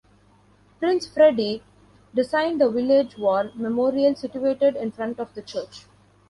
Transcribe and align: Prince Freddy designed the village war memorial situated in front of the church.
Prince 0.79 1.05
Freddy 1.05 1.61
designed 2.15 2.59
the 2.59 2.71
village 2.71 3.19
war 3.19 3.51
memorial 3.53 4.15
situated 4.15 4.75
in 4.75 4.91
front 4.91 5.19
of 5.19 5.31
the 5.35 5.43
church. 5.43 5.85